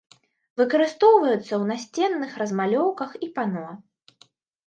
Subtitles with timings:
[0.59, 3.67] Выкарыстоўваецца ў насценных размалёўках і пано.